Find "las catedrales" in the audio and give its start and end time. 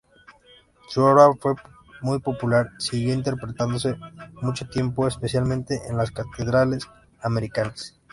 5.95-6.89